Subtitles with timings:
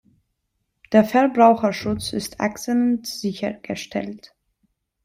[0.93, 4.33] Der Verbraucherschutz ist exzellent sichergestellt.